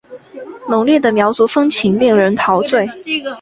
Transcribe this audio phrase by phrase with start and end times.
[0.67, 2.87] 浓烈的苗族风情令人陶醉。